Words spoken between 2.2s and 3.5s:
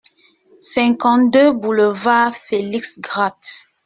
Félix Grat